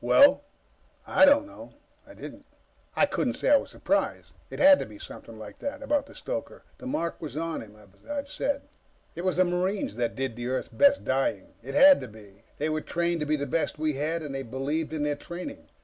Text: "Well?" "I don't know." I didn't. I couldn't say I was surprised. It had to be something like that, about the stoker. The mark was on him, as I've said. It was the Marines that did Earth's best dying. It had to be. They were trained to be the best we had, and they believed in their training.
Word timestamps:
"Well?" 0.03 0.41
"I 1.05 1.25
don't 1.25 1.45
know." 1.45 1.75
I 2.07 2.15
didn't. 2.15 2.47
I 2.95 3.05
couldn't 3.05 3.33
say 3.35 3.51
I 3.51 3.57
was 3.57 3.69
surprised. 3.69 4.33
It 4.49 4.57
had 4.57 4.79
to 4.79 4.85
be 4.87 4.97
something 4.97 5.37
like 5.37 5.59
that, 5.59 5.83
about 5.83 6.07
the 6.07 6.15
stoker. 6.15 6.63
The 6.79 6.87
mark 6.87 7.21
was 7.21 7.37
on 7.37 7.61
him, 7.61 7.75
as 7.77 8.09
I've 8.09 8.27
said. 8.27 8.63
It 9.13 9.23
was 9.23 9.35
the 9.35 9.45
Marines 9.45 9.97
that 9.97 10.15
did 10.15 10.39
Earth's 10.43 10.69
best 10.69 11.05
dying. 11.05 11.53
It 11.61 11.75
had 11.75 12.01
to 12.01 12.07
be. 12.07 12.41
They 12.57 12.67
were 12.67 12.81
trained 12.81 13.19
to 13.19 13.27
be 13.27 13.35
the 13.35 13.45
best 13.45 13.77
we 13.77 13.93
had, 13.93 14.23
and 14.23 14.33
they 14.33 14.41
believed 14.41 14.91
in 14.91 15.03
their 15.03 15.13
training. 15.15 15.69